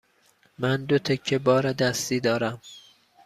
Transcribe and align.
من 0.59 0.77
دو 0.89 0.97
تکه 0.99 1.39
بار 1.39 1.73
دستی 1.73 2.19
دارم. 2.19 2.61